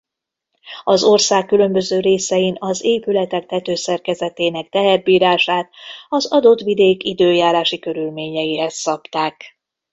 [0.83, 5.69] Az ország különböző részein az épületek tetőszerkezetének teherbírását
[6.09, 9.43] az adott vidék időjárási körülményeihez szabták.